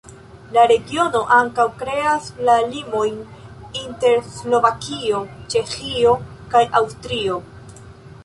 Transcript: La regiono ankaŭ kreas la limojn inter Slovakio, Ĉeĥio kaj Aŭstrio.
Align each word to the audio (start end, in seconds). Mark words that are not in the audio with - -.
La 0.53 0.61
regiono 0.69 1.19
ankaŭ 1.35 1.65
kreas 1.81 2.29
la 2.47 2.55
limojn 2.71 3.19
inter 3.81 4.23
Slovakio, 4.37 5.21
Ĉeĥio 5.55 6.15
kaj 6.55 6.63
Aŭstrio. 6.81 7.37